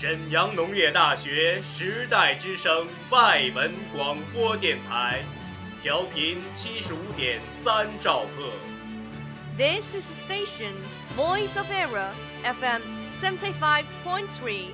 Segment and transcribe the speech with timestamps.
[0.00, 5.22] 沈阳农业大学时代之声外文广播电台，
[5.82, 8.50] 调频七十五点三兆赫。
[9.58, 10.72] This is the station
[11.14, 12.80] Voice of Era FM
[13.20, 14.70] seventy five point three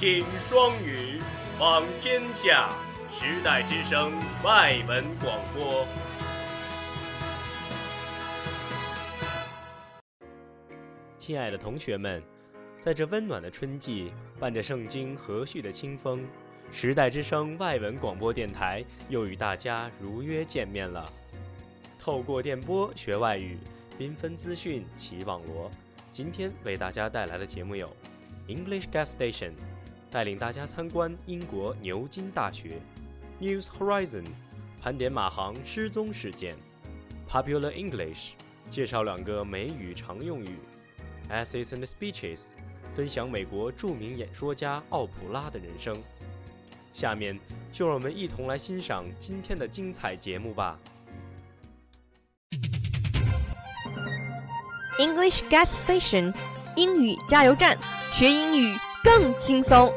[0.00, 1.20] 听双语，
[1.56, 2.70] 访天下，
[3.12, 5.86] 时代之声外文广播。
[11.16, 12.20] 亲爱的同学们，
[12.80, 16.24] 在这温暖的春季，伴着圣经和煦的清风，
[16.72, 21.12] 时代之声外文广播电台又与大家如约见面了。
[21.98, 23.58] 透过电波学外语，
[23.98, 25.70] 缤纷资讯齐网罗。
[26.10, 27.94] 今天为大家带来的节目有
[28.48, 29.52] English Gas Station，
[30.10, 32.80] 带领大家参观英国牛津大学
[33.42, 34.24] ；News Horizon，
[34.80, 36.56] 盘点马航失踪事件
[37.28, 38.30] ；Popular English，
[38.70, 40.56] 介绍两个美语常用语。
[41.30, 42.48] Essays and Speeches，
[42.94, 45.96] 分享美国著名演说家奥普拉的人生。
[46.92, 47.38] 下面
[47.70, 50.78] 就让我们一同来欣赏今天的精彩节目吧。
[54.98, 56.34] English Gas Station
[56.76, 57.78] 英语加油站，
[58.12, 59.92] 学英语更轻松。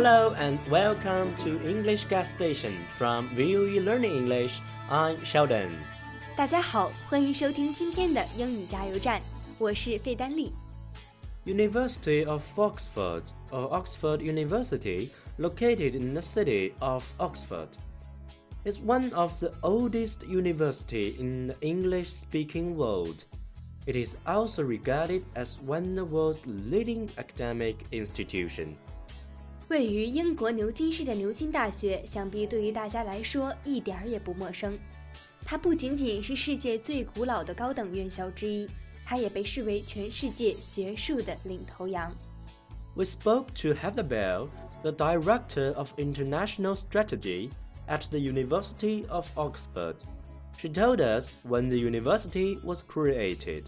[0.00, 4.60] Hello and welcome to English Gas Station from VUE Learning English.
[4.90, 5.70] I'm Sheldon.
[6.36, 9.20] 大家好，欢迎收听今天的英语加油站，
[9.58, 10.52] 我是费丹丽。
[11.44, 17.68] University of Oxford, or Oxford University, located in the city of Oxford.
[18.66, 23.24] is one of the oldest university in the English-speaking world.
[23.86, 28.76] It is also regarded as one of the world's leading academic institution.
[29.70, 34.78] 位于英国牛津市的牛津大学，想必对于大家来说一点儿也不陌生。
[35.44, 38.68] 它不仅仅是世界最古老的高等院校之一，
[39.04, 42.12] 它也被视为全世界学术的领头羊。
[42.94, 44.48] We spoke to Heather Bell,
[44.82, 47.50] the Director of International Strategy
[47.86, 49.96] at the University of Oxford.
[50.58, 53.64] She told us when the university was created.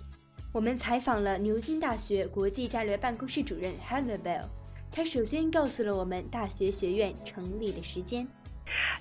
[0.52, 4.44] 我们采访了牛津大学国际战略办公室主任 Heather Bell，
[4.92, 8.26] 他首先告诉了我们大学学院成立的时间。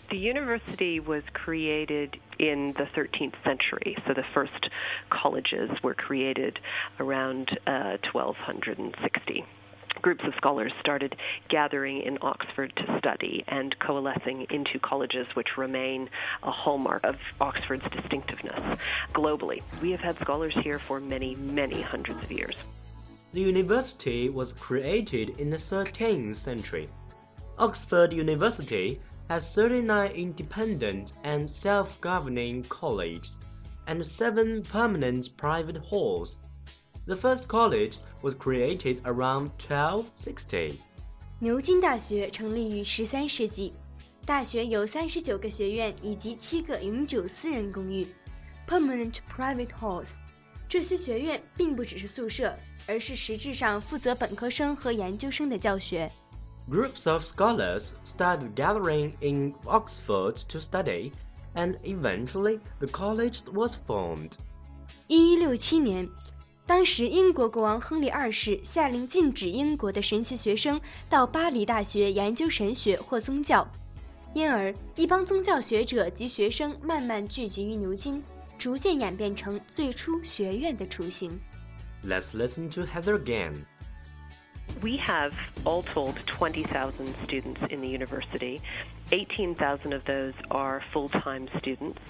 [0.09, 4.69] The university was created in the 13th century, so the first
[5.09, 6.59] colleges were created
[7.00, 9.44] around uh, 1260.
[10.01, 11.16] Groups of scholars started
[11.50, 16.09] gathering in Oxford to study and coalescing into colleges, which remain
[16.44, 18.79] a hallmark of Oxford's distinctiveness
[19.13, 19.61] globally.
[19.81, 22.63] We have had scholars here for many, many hundreds of years.
[23.33, 26.88] The university was created in the 13th century.
[27.57, 33.39] Oxford University has 39 independent and self-governing colleges
[33.88, 36.39] and seven permanent private halls.
[37.05, 40.75] The first college was created around 1260.
[41.39, 43.72] 牛津大学成立于十三世纪，
[44.25, 48.07] 大学有三十九个学院以及七个永久私人公寓
[48.67, 50.17] （permanent private halls）。
[50.67, 52.53] 这些学院并不只是宿舍，
[52.87, 56.10] 而是实质上负责本科生和研究生的教学。
[56.70, 61.12] Groups of scholars started gathering in Oxford to study,
[61.54, 64.32] and eventually the college was formed.
[65.09, 66.09] 一一六七年，
[66.66, 73.66] 当时英国国王亨利二世下令禁止英国的神学学生到巴黎大学研究神学或宗教，
[74.34, 78.22] 因而一帮宗教学者及学生慢慢聚集于牛津，
[78.56, 81.38] 逐渐演变成最初学院的雏形。
[82.04, 83.64] Let's listen to Heather again.
[84.82, 85.32] We have
[85.64, 88.60] all told 20,000 students in the university.
[89.12, 92.00] 18,000 of those are full time students.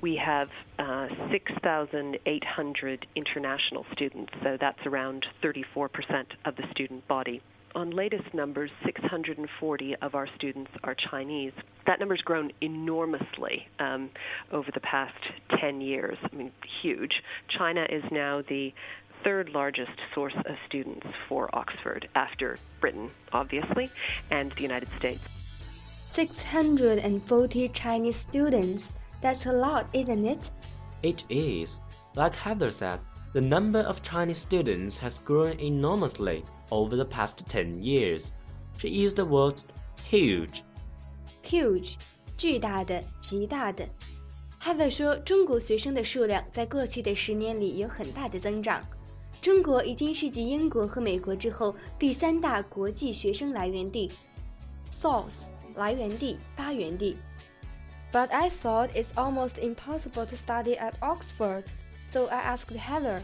[0.00, 0.48] We have
[0.78, 5.88] uh, 6,800 international students, so that's around 34%
[6.44, 7.42] of the student body.
[7.74, 11.52] On latest numbers, 640 of our students are Chinese.
[11.86, 14.10] That number's grown enormously um,
[14.50, 15.14] over the past
[15.60, 16.18] 10 years.
[16.20, 16.50] I mean,
[16.82, 17.22] huge.
[17.56, 18.72] China is now the
[19.23, 23.89] third largest source of students for Oxford after Britain, obviously,
[24.29, 25.27] and the United States.
[26.11, 28.91] 640 Chinese students.
[29.21, 30.51] That's a lot, isn't it?
[31.01, 31.81] It is.
[32.15, 32.99] Like Heather said,
[33.33, 38.35] the number of Chinese students has grown enormously over the past 10 years.
[38.77, 39.55] She used the word
[40.03, 40.63] huge.
[41.43, 41.97] Huge，
[42.37, 43.87] 巨大的、极大的。
[44.61, 48.81] Heather 说，中国学生的数量在过去的十年里有很大的增长。
[49.41, 54.11] 中国已经是继英国和美国之后第三大国际学生来源地，
[54.91, 57.15] source 来源地、发源地。
[58.11, 61.65] But I thought it's almost impossible to study at Oxford,
[62.13, 63.21] so I asked Heather.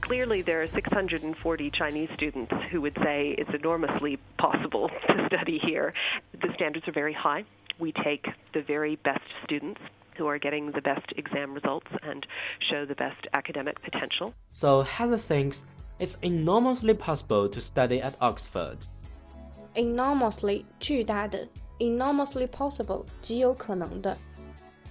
[0.00, 5.94] Clearly, there are 640 Chinese students who would say it's enormously possible to study here.
[6.32, 7.44] The standards are very high.
[7.78, 9.80] We take the very best students
[10.20, 12.26] who are getting the best exam results and
[12.70, 14.32] show the best academic potential.
[14.52, 15.64] So Heather thinks
[15.98, 18.86] it's enormously possible to study at Oxford.
[19.74, 21.46] Enormously 巨大的，
[21.78, 24.16] enormously possible 极有可能的。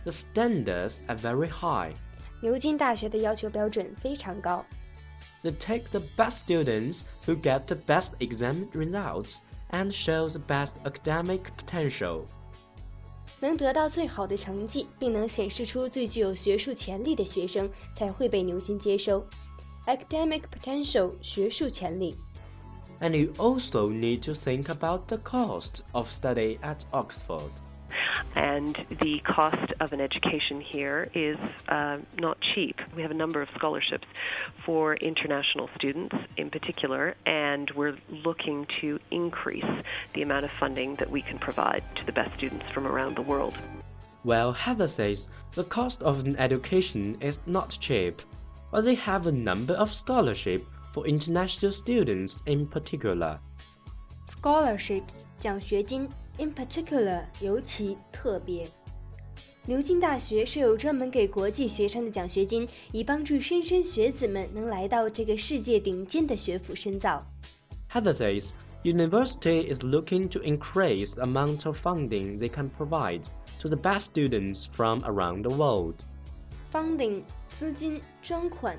[0.04, 1.94] The standards are very high.
[2.42, 4.64] 牛津大学的要求标准非常高。
[5.44, 9.40] They take the best students who get the best exam results
[9.72, 12.26] and show the best academic potential.
[13.40, 19.26] 能得到最好的成绩，并能显示出最具有学术潜力的学生才会被牛津接收。
[19.86, 22.16] Academic potential 学术潜力。
[23.02, 27.52] And you also need to think about the cost of study at Oxford.
[28.36, 31.38] And the cost of an education here is
[31.68, 32.80] uh, not cheap.
[32.96, 34.08] We have a number of scholarships
[34.66, 39.72] for international students in particular, and we're looking to increase
[40.14, 43.22] the amount of funding that we can provide to the best students from around the
[43.22, 43.58] world.
[44.24, 48.22] Well, Heather says the cost of an education is not cheap,
[48.72, 53.38] but they have a number of scholarships for international students in particular.
[54.46, 56.08] scholarships 奖学金
[56.40, 58.68] ，in particular 尤其特别。
[59.68, 67.26] 牛津大学设有专门给国际学生的奖学金，以帮助莘莘学子们能来到这个世界顶尖的学府深造。
[67.92, 68.52] Heather says
[68.84, 73.24] university is looking to increase the amount of funding they can provide
[73.60, 75.96] to the best students from around the world.
[76.72, 78.78] Funding 资金专款。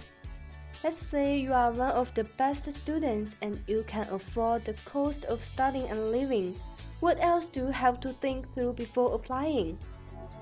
[0.84, 5.28] Let's say you are one of the best students and you can afford the cost
[5.28, 6.54] of studying and living.
[7.00, 9.78] What else do you have to think through before applying?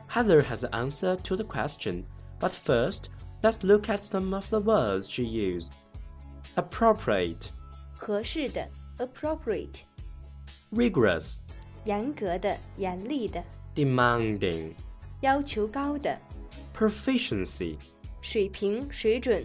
[0.07, 2.05] Heather has the answer to the question,
[2.39, 3.09] but first,
[3.43, 5.75] let's look at some of the words she used.
[6.57, 7.49] Appropriate,
[7.95, 8.69] 合适的，
[8.99, 9.83] appropriate，
[10.73, 11.39] rigorous,
[11.85, 13.43] 严格的、严厉的，
[13.75, 14.75] demanding,
[15.21, 16.17] 要求高的，
[16.77, 17.77] proficiency,
[18.21, 19.45] 水平、水准，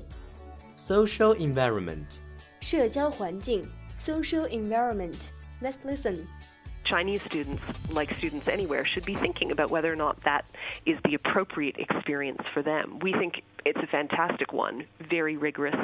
[0.78, 2.18] social environment,
[2.62, 3.68] 社交环境，
[4.06, 6.26] social environment。Let's listen.
[6.85, 10.45] Chinese students, like students anywhere, should be thinking about whether or not that
[10.87, 12.99] is the appropriate experience for them.
[13.01, 15.77] We think it's a fantastic one, very rigorous,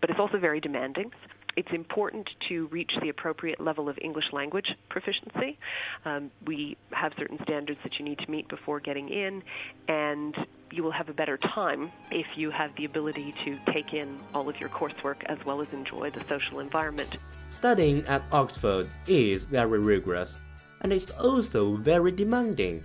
[0.00, 1.12] but it's also very demanding
[1.55, 5.57] It's important to reach the appropriate level of English language proficiency.
[6.05, 9.41] Um, we have certain standards that you need to meet before getting in,
[9.87, 10.35] and
[10.71, 14.47] you will have a better time if you have the ability to take in all
[14.47, 17.17] of your coursework as well as enjoy the social environment.
[17.49, 20.37] Studying at Oxford is very rigorous,
[20.81, 22.83] and it's also very demanding.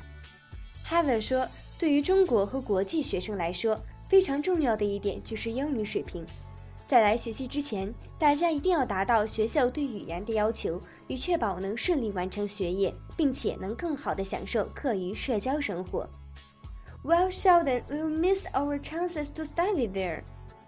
[0.87, 1.47] Heather 说，
[1.79, 3.79] 对于中国和国际学生来说，
[4.09, 6.25] 非常重要的一点就是英语水平。
[6.87, 16.07] 在来学习之前，大家一定要达到学校对语言的要求，以确保能顺利完成学业，并且能更好地享受课余社交生活。
[17.03, 20.23] Well, Sheldon, we'll miss our chances to study there.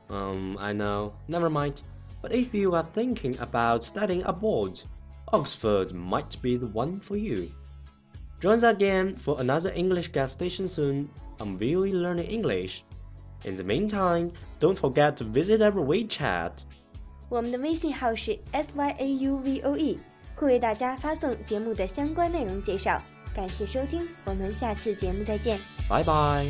[0.08, 1.74] Um, I know, never mind.
[2.22, 4.80] But if you are thinking about studying abroad,
[5.26, 7.48] Oxford might be the one for you.
[8.40, 12.82] Join us again for another English gas station soon on VOE Learning English.
[13.44, 16.52] In the meantime, don't forget to visit our WeChat.
[17.28, 19.98] 我们的微信号是 s y a u v o e，
[20.34, 23.00] 会为大家发送节目的相关内容介绍。
[23.34, 25.58] 感谢收听，我们下次节目再见。
[25.88, 26.46] Bye bye.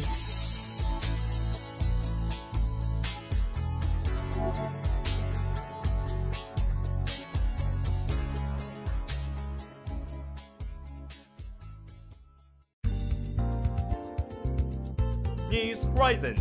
[15.50, 16.36] News Horizon，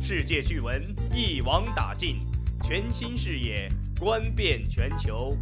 [0.00, 2.20] 世界趣闻一网打尽，
[2.62, 5.36] 全新视野观遍全球。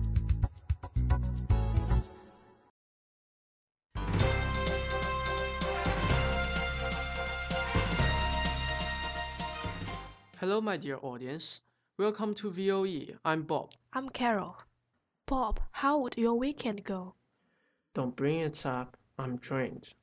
[10.40, 11.60] Hello, my dear audience.
[11.96, 13.18] Welcome to VOE.
[13.22, 13.70] I'm Bob.
[13.92, 14.56] I'm Carol.
[15.26, 17.14] Bob, how would your weekend go?
[17.94, 18.96] Don't bring it up.
[19.16, 19.94] I'm drained.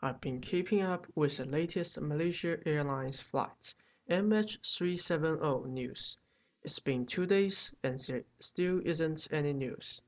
[0.00, 3.74] I've been keeping up with the latest Malaysia Airlines flight
[4.09, 6.17] MH370 news.
[6.63, 10.01] It's been two days and there still isn't any news.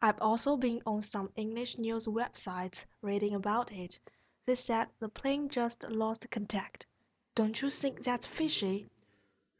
[0.00, 3.98] I've also been on some English news websites reading about it.
[4.46, 6.86] They said the plane just lost contact.
[7.34, 8.88] Don't you think that's fishy?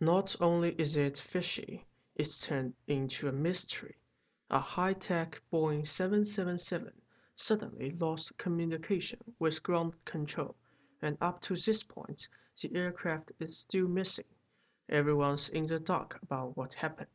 [0.00, 1.84] Not only is it fishy,
[2.14, 3.96] it's turned into a mystery.
[4.50, 6.92] A high-tech Boeing 777
[7.36, 10.56] suddenly lost communication with ground control,
[11.02, 12.28] and up to this point,
[12.60, 14.24] the aircraft is still missing.
[14.88, 17.10] Everyone's in the dark about what happened.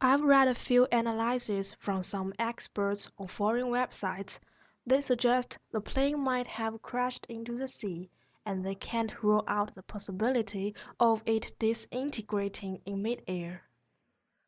[0.00, 4.38] I've read a few analyses from some experts on foreign websites.
[4.86, 8.10] They suggest the plane might have crashed into the sea,
[8.44, 13.62] and they can't rule out the possibility of it disintegrating in midair.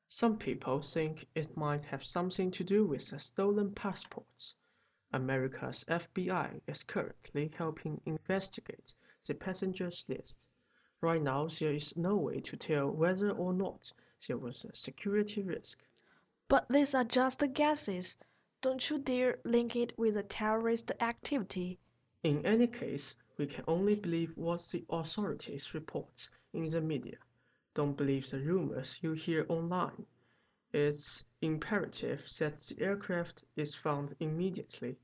[0.07, 4.55] Some people think it might have something to do with the stolen passports.
[5.13, 8.93] America's FBI is currently helping investigate
[9.27, 10.37] the passengers list.
[11.01, 13.93] Right now, there is no way to tell whether or not
[14.27, 15.79] there was a security risk.
[16.49, 18.17] But these are just guesses.
[18.61, 21.79] Don't you dare link it with a terrorist activity.
[22.23, 27.17] In any case, we can only believe what the authorities report in the media.
[27.75, 30.05] Don't believe the rumors you hear online.
[30.73, 34.99] It's imperative that the aircraft is found immediately.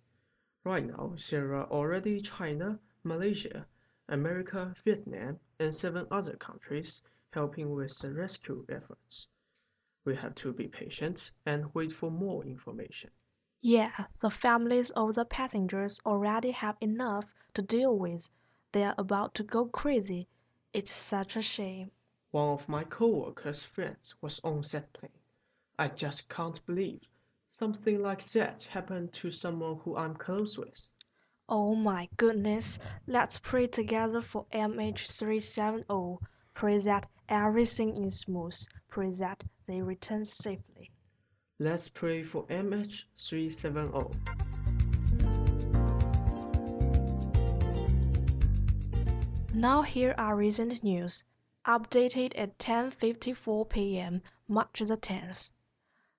[0.64, 3.66] Right now, there are already China, Malaysia,
[4.08, 7.02] America, Vietnam, and seven other countries
[7.32, 9.28] helping with the rescue efforts.
[10.04, 13.10] We have to be patient and wait for more information.
[13.62, 18.30] Yeah, the families of the passengers already have enough to deal with.
[18.72, 20.28] They are about to go crazy.
[20.72, 21.90] It's such a shame.
[22.32, 25.10] One of my coworkers' friends was on that plane.
[25.76, 27.00] I just can't believe
[27.58, 30.80] something like that happened to someone who I'm close with.
[31.48, 32.78] Oh my goodness,
[33.08, 36.18] let's pray together for MH370.
[36.54, 38.56] Pray that everything is smooth.
[38.88, 40.92] Pray that they return safely.
[41.58, 44.14] Let's pray for MH370.
[49.52, 51.24] Now here are recent news,
[51.66, 54.22] updated at 10:54 p.m.
[54.46, 55.50] March the 10th.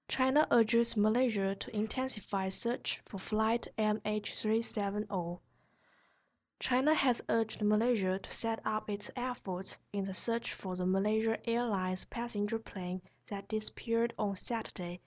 [0.07, 5.39] China urges Malaysia to intensify search for flight MH370.
[6.59, 11.39] China has urged Malaysia to set up its efforts in the search for the Malaysia
[11.49, 15.01] Airlines passenger plane that disappeared on Saturday.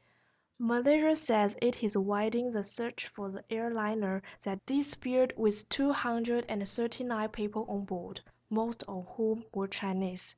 [0.58, 7.64] Malaysia says it is widening the search for the airliner that disappeared with 239 people
[7.68, 10.34] on board, most of whom were Chinese.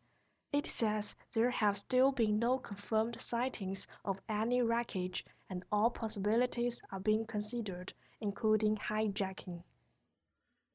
[0.52, 6.82] It says there have still been no confirmed sightings of any wreckage and all possibilities
[6.90, 9.62] are being considered, including hijacking.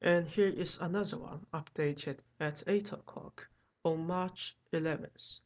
[0.00, 3.48] And here is another one updated at 8 o'clock
[3.84, 5.40] on March 11th.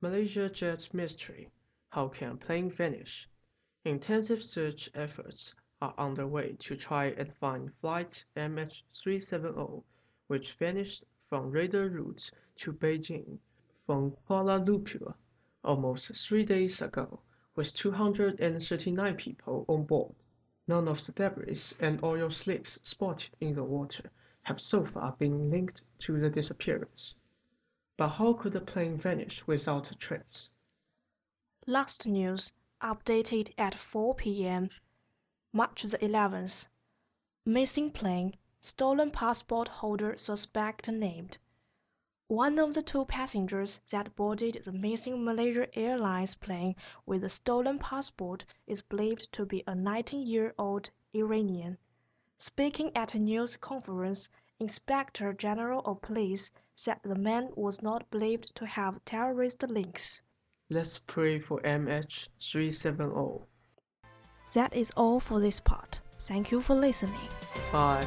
[0.00, 1.50] Malaysia jet mystery.
[1.88, 3.28] How can plane vanish?
[3.84, 9.82] Intensive search efforts are underway to try and find flight MH370,
[10.28, 13.40] which vanished from radar routes to Beijing
[13.86, 15.14] from Kuala Lumpur
[15.62, 17.20] almost three days ago
[17.54, 20.12] with 239 people on board.
[20.66, 24.10] None of the debris and oil slicks spotted in the water
[24.42, 27.14] have so far been linked to the disappearance.
[27.96, 30.50] But how could the plane vanish without a trace?
[31.66, 32.52] Last news,
[32.82, 34.68] updated at 4 p.m.
[35.52, 36.66] March the 11th.
[37.44, 41.38] Missing plane, stolen passport holder suspect named.
[42.28, 46.74] One of the two passengers that boarded the missing Malaysia Airlines plane
[47.06, 51.78] with the stolen passport is believed to be a 19-year-old Iranian.
[52.36, 54.28] Speaking at a news conference,
[54.58, 60.20] Inspector General of Police said the man was not believed to have terrorist links.
[60.68, 63.46] Let's pray for MH370.
[64.52, 66.00] That is all for this part.
[66.18, 67.28] Thank you for listening.
[67.70, 68.04] Bye.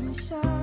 [0.00, 0.57] Your Spanish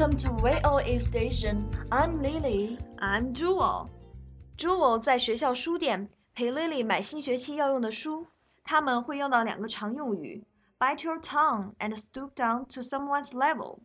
[0.00, 1.68] Welcome to VOA Station.
[1.92, 2.78] I'm Lily.
[2.98, 3.90] I'm Jewel.
[4.56, 8.26] Jewel 在学校书店陪 Lily 买新学期要用的书。
[8.64, 10.42] 他们会用到两个常用语：
[10.78, 13.80] bite your tongue and stoop down to someone's level。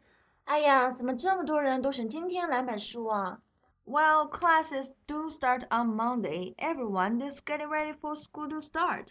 [0.45, 3.39] 哎呀，怎么这么多人都选今天来买书啊？
[3.83, 6.55] Well, classes do start on Monday.
[6.55, 9.07] Everyone is getting ready for school to start.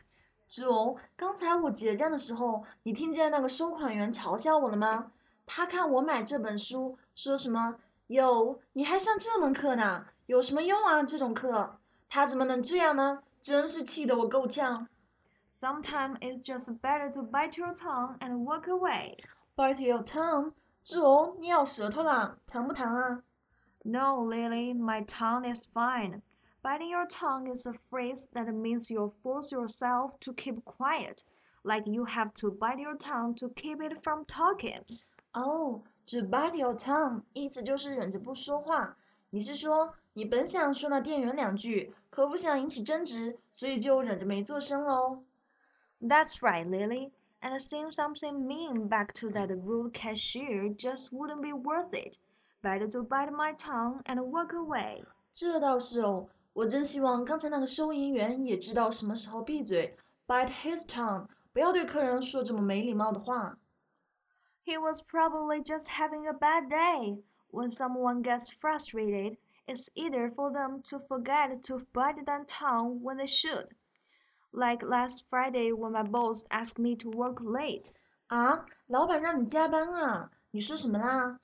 [0.49, 5.13] 周，刚才我结账的时候，你听见那个收款员嘲笑我了吗？
[5.47, 7.77] 他看我买这本书，说什么“
[8.09, 10.07] 哟，你还上这门课呢？
[10.27, 11.03] 有什么用啊？
[11.03, 13.23] 这种课，他怎么能这样呢？
[13.41, 14.87] 真是气得我够呛。
[15.55, 19.19] Sometimes it's just better to bite your tongue and walk away.
[19.57, 20.53] Bite your tongue，
[20.85, 23.23] 周，你咬舌头啦，疼不疼啊？
[23.83, 26.23] No, Lily, my tongue is fine.
[26.63, 31.25] Biting your tongue is a phrase that means you force yourself to keep quiet,
[31.63, 34.85] like you have to bite your tongue to keep it from talking.
[35.36, 38.96] 哦，这 bite your tongue 意思就是忍着不说话。
[39.32, 45.24] 你是说你本想说那店员两句，可不想引起争执，所以就忍着没做声喽
[46.02, 47.12] ？That's right, Lily.
[47.42, 52.16] And saying something mean back to that rude cashier just wouldn't be worth it.
[52.62, 55.04] Better to bite my tongue and walk away.
[55.34, 63.58] 这倒是哦，我真希望刚才那个收银员也知道什么时候闭嘴，bite his tongue，不要对客人说这么没礼貌的话。
[64.65, 67.19] He was probably just having a bad day.
[67.51, 73.17] When someone gets frustrated, it's either for them to forget to bite their tongue when
[73.17, 73.67] they should.
[74.53, 77.91] Like last Friday when my boss asked me to work late.
[78.29, 80.31] 啊，老板让你加班啊？
[80.53, 81.41] 你说什么啦？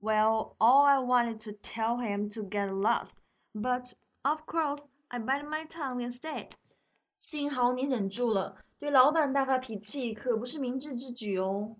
[0.00, 3.18] Well, all I wanted to tell him to get lost,
[3.54, 6.52] but of course I bite my tongue instead.
[7.18, 11.76] 幸好你忍住了，对老板大发脾气可不是明智之举哦。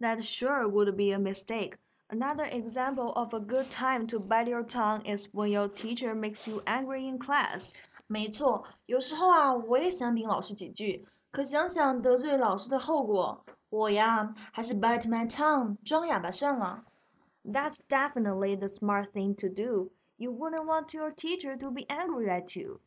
[0.00, 1.76] That sure would be a mistake.
[2.08, 6.46] Another example of a good time to bite your tongue is when your teacher makes
[6.46, 7.72] you angry in class.
[8.06, 16.84] 没错，有时候啊，我也想顶老师几句，可想想得罪老师的后果，我呀，还是 bite my tongue，装哑巴算了。
[17.42, 19.90] That's definitely the smart thing to do.
[20.16, 22.80] You wouldn't want your teacher to be angry at you.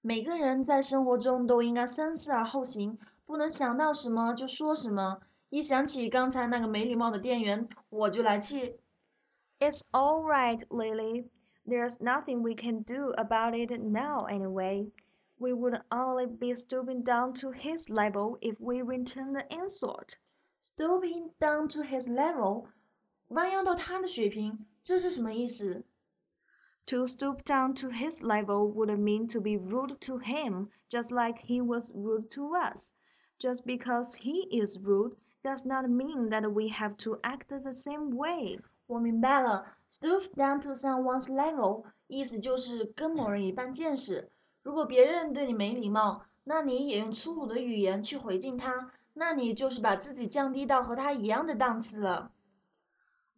[0.00, 5.20] 每个人在生活中都应该三思而后行，不能想到什么就说什么。
[5.50, 8.76] 一想起刚才那个没礼貌的店员，我就来气。
[9.60, 11.28] It's all right, Lily.
[11.64, 14.90] There's nothing we can do about it now anyway.
[15.38, 20.18] We would only be stooping down to his level if we return the insult.
[20.60, 22.66] Stooping down to his level，
[23.28, 25.84] 弯腰到他的水平，这是什么意思？
[26.86, 31.38] To stoop down to his level would mean to be rude to him, just like
[31.44, 32.92] he was rude to us.
[33.38, 38.14] Just because he is rude does not mean that we have to act the same
[38.16, 38.60] way.
[38.86, 44.30] 我明白了，stoop down to someone's level，意思就是跟某人一般见识。
[44.62, 52.30] 如果别人对你没礼貌，那你也用粗鲁的语言去回敬他，那你就是把自己降低到和他一样的档次了。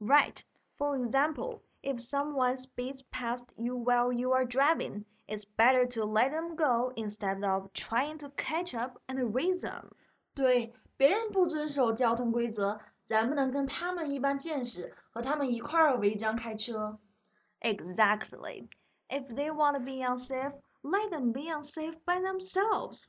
[0.00, 0.40] Right.
[0.78, 6.30] For example, if someone speeds past you while you are driving, it's better to let
[6.30, 9.92] them go instead of trying to catch up and race them.
[10.34, 16.99] 对， 别人不遵守交通规则，咱不能跟他们一般见识，和他们一块儿违章开车。
[17.61, 18.67] Exactly.
[19.09, 23.05] If they want to be unsafe, let them be unsafe by themselves.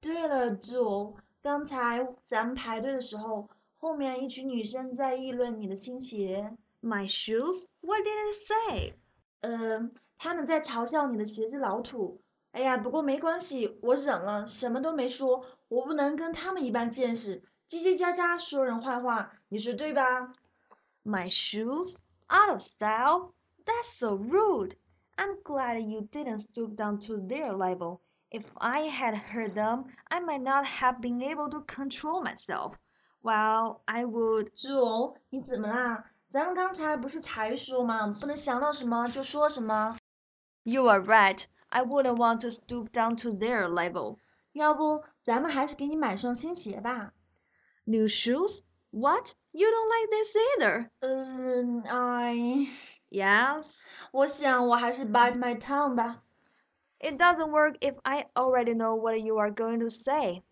[0.00, 6.56] 对了，，Joe，，刚才咱们排队的时候，后面一群女生在议论你的新鞋。
[6.80, 7.66] My shoes?
[7.82, 8.94] What did it say?
[9.42, 12.22] 呃，他们在嘲笑你的鞋子老土。
[12.52, 15.44] 哎呀，不过没关系，我忍了，什么都没说。
[15.67, 20.31] 我不能跟他们一般见识，叽叽喳喳说人坏话，你说对吧？
[21.03, 21.97] My shoes?
[22.27, 23.33] Out of style?
[23.65, 24.73] That's so rude.
[25.15, 27.99] I'm glad you didn't stoop down to their level.
[28.31, 32.75] If I had heard them, I might not have been able to control myself.
[33.21, 34.51] Well, I would.
[34.55, 36.05] 周，你怎么啦？
[36.29, 38.15] 咱们刚才不是才说吗？
[38.19, 39.97] 不能想到什么就说什么。
[40.63, 41.43] You are right.
[41.69, 44.17] I wouldn't want to stoop down to their level.
[44.53, 47.13] 要不咱们还是给你买双新鞋吧。
[47.85, 48.61] New shoes?
[48.91, 49.33] What?
[49.51, 50.89] You don't like this either?
[50.99, 52.67] 嗯，I
[53.09, 53.85] Yes.
[54.11, 56.23] 我想我还是 bite my tongue 吧。
[56.99, 60.43] It doesn't work if I already know what you are going to say.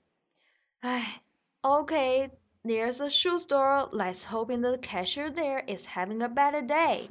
[0.79, 1.21] 唉
[1.61, 2.29] okay,
[2.63, 3.89] there's a shoe store.
[3.91, 7.09] Let's hope the cashier there is having a better day.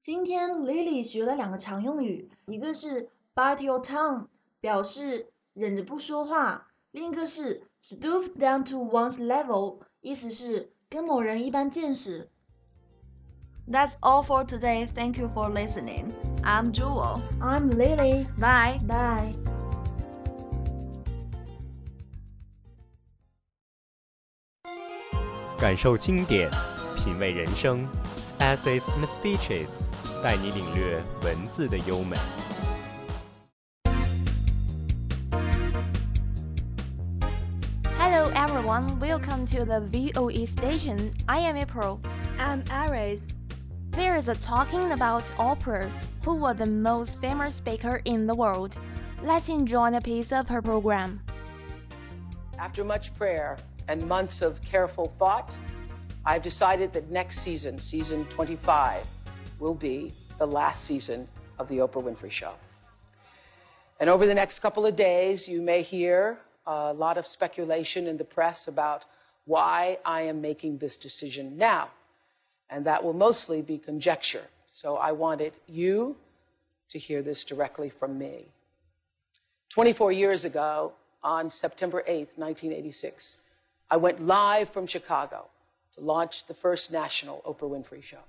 [0.00, 4.26] 今天 Lily 学了两个常用语，一个是 bite your tongue，
[4.60, 12.30] 表示 忍着不说话；另一个是 stoop down to one's level，意思是跟某人一般见识。
[13.66, 14.86] That's all for today.
[14.86, 16.12] Thank you for listening.
[16.42, 17.20] I'm Jewel.
[17.40, 18.26] I'm Lily.
[18.38, 18.78] Bye.
[18.86, 19.34] Bye.
[25.58, 26.50] 感受经典，
[26.96, 27.88] 品味人生，
[28.38, 29.86] Essays and Speeches，
[30.22, 32.18] 带你领略文字的优美。
[39.51, 41.11] To the VOE station.
[41.27, 41.99] I am April.
[42.37, 43.39] I'm Aris.
[43.89, 45.91] There is a talking about Oprah.
[46.23, 48.77] Who was the most famous speaker in the world?
[49.23, 51.21] Let's enjoy a piece of her program.
[52.59, 53.57] After much prayer
[53.87, 55.51] and months of careful thought,
[56.27, 59.03] I've decided that next season, season 25,
[59.59, 62.53] will be the last season of The Oprah Winfrey Show.
[63.99, 68.15] And over the next couple of days, you may hear a lot of speculation in
[68.15, 69.05] the press about
[69.49, 71.89] why I am making this decision now.
[72.69, 74.45] And that will mostly be conjecture.
[74.67, 76.15] So I wanted you
[76.91, 78.45] to hear this directly from me.
[79.73, 83.35] 24 years ago, on September 8, 1986,
[83.89, 85.45] I went live from Chicago
[85.95, 88.21] to launch the first national Oprah Winfrey Show.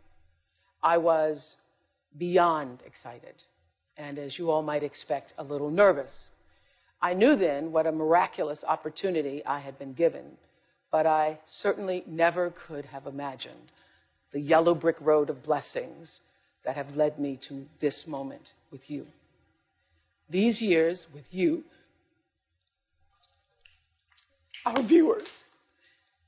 [0.83, 1.54] I was
[2.16, 3.35] beyond excited,
[3.98, 6.28] and as you all might expect, a little nervous.
[7.02, 10.24] I knew then what a miraculous opportunity I had been given,
[10.92, 13.72] but I certainly never could have imagined
[14.33, 16.20] the yellow brick road of blessings
[16.64, 19.07] that have led me to this moment with you.
[20.29, 21.64] These years with you,
[24.64, 25.29] our viewers,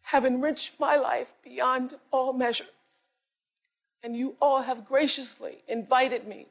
[0.03, 2.65] have enriched my life beyond all measure.
[4.03, 6.49] And you all have graciously invited me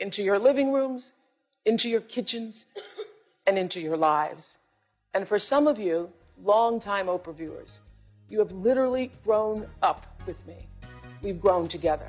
[0.00, 1.10] into your living rooms,
[1.66, 2.64] into your kitchens,
[3.46, 4.42] and into your lives.
[5.12, 6.08] And for some of you,
[6.44, 7.80] longtime Oprah viewers,
[8.28, 10.66] you have literally grown up with me.
[11.22, 12.06] We've grown together.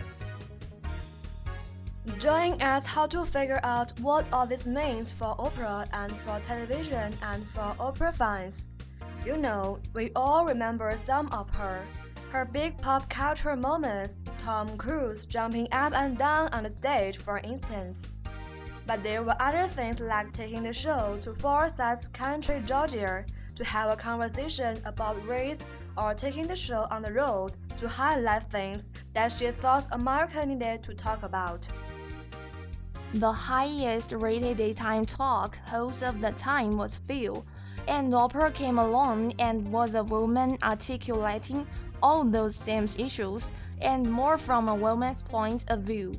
[2.18, 7.16] Join us how to figure out what all this means for Oprah and for television
[7.22, 8.72] and for Oprah fans.
[9.26, 11.86] You know, we all remember some of her.
[12.32, 17.40] Her big pop culture moments, Tom Cruise jumping up and down on the stage, for
[17.40, 18.12] instance.
[18.86, 23.26] But there were other things like taking the show to Forsyth County, Georgia,
[23.60, 28.46] to have a conversation about race, or taking the show on the road to highlight
[28.46, 31.68] things that she thought America needed to talk about.
[33.16, 37.44] The highest rated daytime talk host of the time was Phil,
[37.86, 41.68] and Oprah came along and was a woman articulating
[42.02, 46.14] all those same issues and more from a woman's point of view.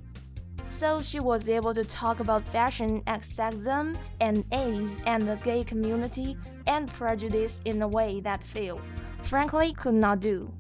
[0.67, 5.65] So she was able to talk about fashion and sexism and AIDS and the gay
[5.65, 8.81] community and prejudice in a way that Phil,
[9.23, 10.53] frankly, could not do.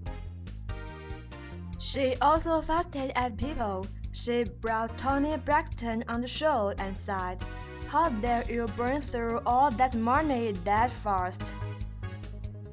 [1.78, 3.86] She also fasted at people.
[4.12, 7.42] She brought Toni Braxton on the show and said,
[7.86, 11.52] How dare you burn through all that money that fast?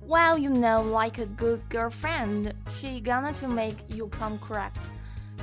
[0.01, 4.89] Well, you know, like a good girlfriend, she gonna to make you come correct.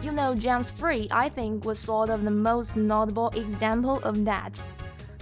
[0.02, 4.66] You know, James Frey, I think, was sort of the most notable example of that.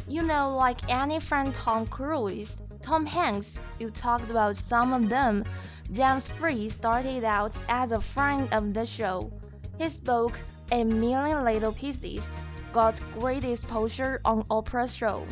[0.09, 5.45] You know, like any friend Tom Cruise, Tom Hanks, you talked about some of them.
[5.93, 9.31] James Frey started out as a friend of the show.
[9.79, 10.39] His book,
[10.73, 12.35] A Million Little Pieces,
[12.73, 15.25] got great exposure on Oprah's show.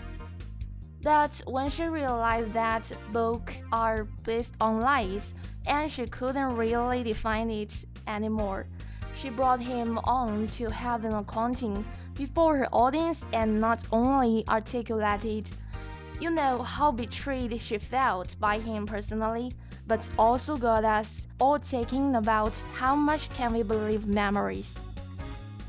[1.02, 5.34] That when she realized that books are based on lies
[5.66, 7.72] and she couldn't really define it
[8.06, 8.66] anymore,
[9.14, 11.84] she brought him on to have an accounting
[12.20, 15.50] before her audience and not only articulated,
[16.20, 19.54] you know, how betrayed she felt by him personally,
[19.86, 24.78] but also got us all thinking about how much can we believe memories.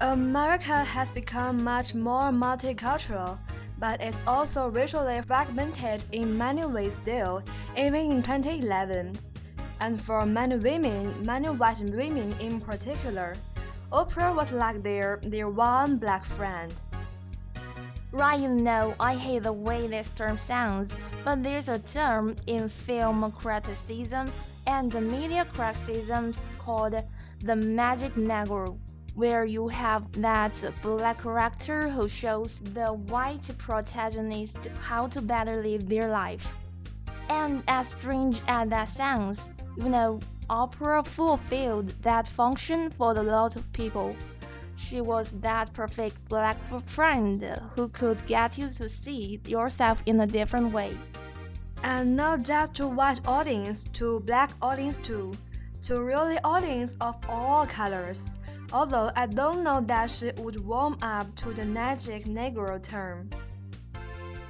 [0.02, 3.38] America has become much more multicultural,
[3.80, 7.42] but it's also racially fragmented in many ways still,
[7.78, 9.18] even in 2011.
[9.80, 13.38] And for many women, many white women in particular,
[13.92, 16.82] Oprah was like their, their one black friend.
[18.14, 22.70] Right, you know, I hate the way this term sounds, but there's a term in
[22.70, 24.32] film criticism,
[24.66, 26.96] and media criticisms called
[27.44, 28.78] the magic negro,
[29.14, 35.90] where you have that black character who shows the white protagonist how to better live
[35.90, 36.56] their life.
[37.28, 43.56] And as strange as that sounds, you know, Oprah fulfilled that function for a lot
[43.56, 44.16] of people.
[44.76, 46.58] She was that perfect black
[46.88, 47.44] friend
[47.76, 50.98] who could get you to see yourself in a different way.
[51.84, 55.34] And not just to white audience, to black audience too,
[55.84, 58.36] to really audience of all colors.
[58.74, 63.30] Although I don't know that she would warm up to the magic Negro term.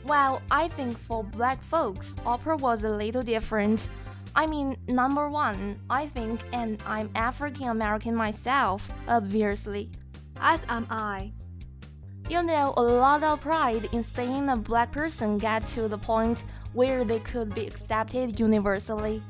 [0.04, 3.90] Well, I think for black folks, Oprah was a little different.
[4.34, 9.90] I mean, number one, I think, and I'm African American myself, obviously.
[10.38, 11.34] As am I.
[12.30, 16.46] You know, a lot of pride in seeing a black person get to the point
[16.72, 19.22] where they could be accepted universally.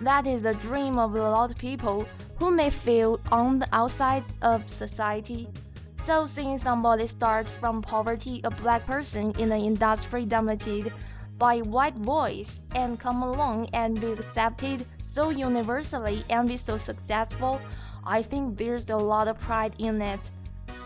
[0.00, 2.04] That is a dream of a lot of people
[2.38, 5.48] who may feel on the outside of society.
[5.96, 10.92] So seeing somebody start from poverty, a black person in an industry dominated
[11.40, 17.58] by white boys, and come along and be accepted so universally and be so successful,
[18.06, 20.20] I think there's a lot of pride in it.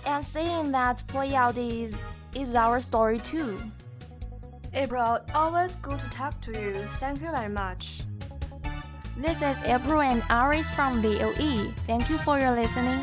[0.06, 1.92] And seeing that play out is
[2.34, 3.60] is our story too.
[4.72, 6.86] April, always good to talk to you.
[6.96, 8.02] Thank you very much.
[9.16, 11.72] This is April and Aris from VOE.
[11.86, 13.02] Thank you for your listening.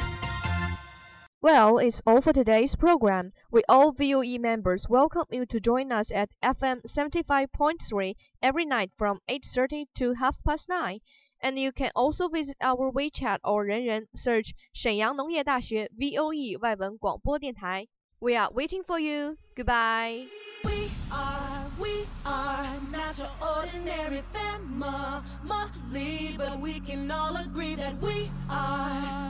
[1.43, 3.33] Well, it's all for today's program.
[3.53, 9.21] We all VOE members welcome you to join us at FM 75.3 every night from
[9.29, 11.01] 8:30 to half past 9.
[11.41, 17.87] And you can also visit our WeChat or 人人 search 沈阳农业大学 VOE 外文广播电台.
[18.19, 19.37] We are waiting for you.
[19.55, 20.27] Goodbye.
[20.65, 28.31] We are, we are not your ordinary family, but we can all agree that we
[28.49, 29.30] are